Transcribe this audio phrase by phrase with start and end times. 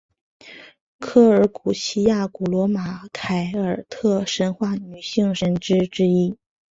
[0.97, 6.39] 柏尔古希亚古罗马凯尔特神话女性神只之一。